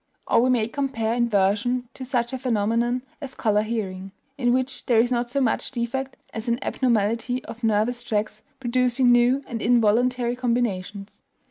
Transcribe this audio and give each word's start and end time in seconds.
Or 0.25 0.41
we 0.41 0.49
may 0.49 0.67
compare 0.67 1.13
inversion 1.13 1.87
to 1.93 2.03
such 2.03 2.33
a 2.33 2.39
phenomenon 2.39 3.03
as 3.21 3.35
color 3.35 3.61
hearing, 3.61 4.13
in 4.35 4.51
which 4.51 4.87
there 4.87 4.97
is 4.97 5.11
not 5.11 5.29
so 5.29 5.39
much 5.39 5.69
defect 5.69 6.17
as 6.33 6.47
an 6.47 6.57
abnormality 6.63 7.45
of 7.45 7.63
nervous 7.63 8.01
tracks 8.01 8.41
producing 8.59 9.11
new 9.11 9.43
and 9.45 9.61
involuntary 9.61 10.35
combinations. 10.35 11.21